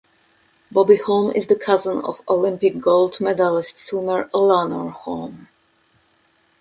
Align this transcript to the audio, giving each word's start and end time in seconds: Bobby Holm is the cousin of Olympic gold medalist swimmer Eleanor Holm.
Bobby 0.71 0.95
Holm 0.97 1.31
is 1.35 1.45
the 1.45 1.55
cousin 1.55 1.99
of 2.03 2.23
Olympic 2.27 2.79
gold 2.79 3.21
medalist 3.21 3.77
swimmer 3.77 4.31
Eleanor 4.33 4.89
Holm. 4.89 5.47